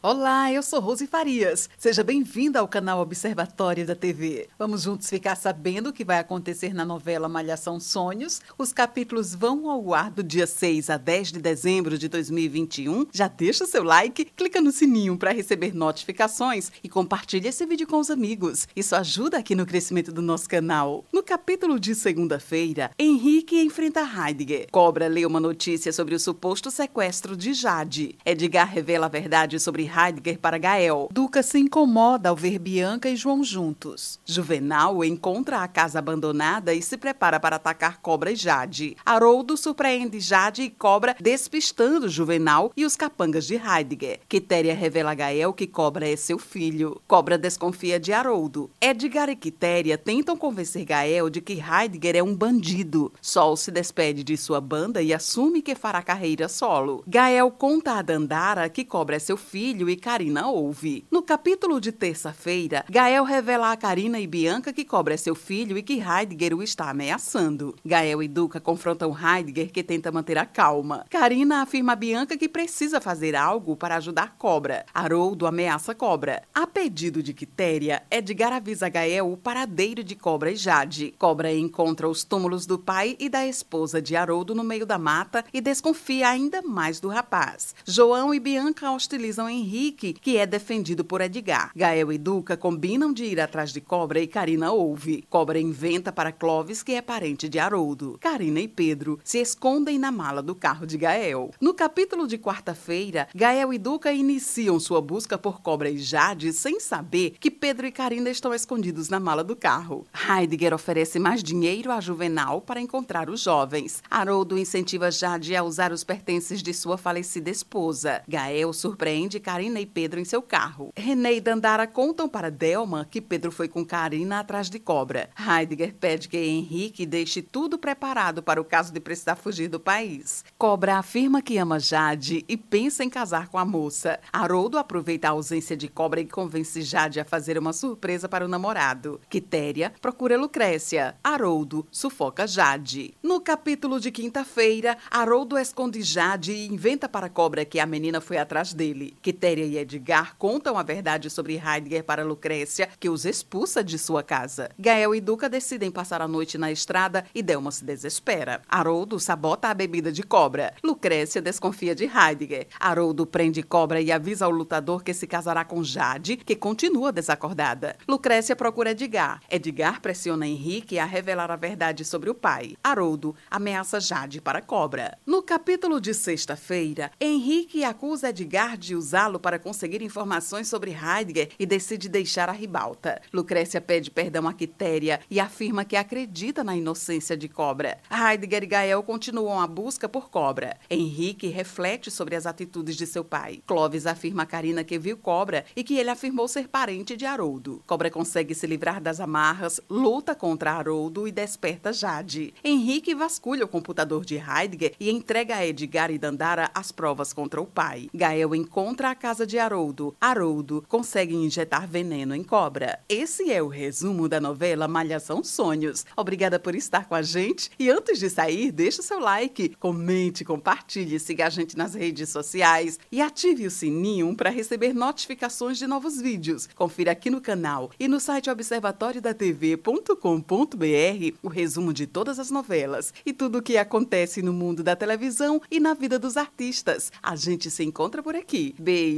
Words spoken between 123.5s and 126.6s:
foi com Karina atrás de Cobra. Heidegger pede que